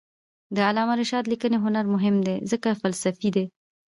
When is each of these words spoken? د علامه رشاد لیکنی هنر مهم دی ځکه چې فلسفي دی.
د 0.55 0.57
علامه 0.67 0.95
رشاد 1.01 1.23
لیکنی 1.31 1.57
هنر 1.65 1.85
مهم 1.95 2.15
دی 2.27 2.35
ځکه 2.51 2.67
چې 2.73 2.79
فلسفي 2.81 3.29
دی. 3.35 3.45